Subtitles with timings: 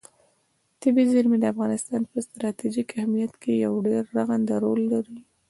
[0.81, 5.19] طبیعي زیرمې د افغانستان په ستراتیژیک اهمیت کې یو ډېر رغنده رول لري.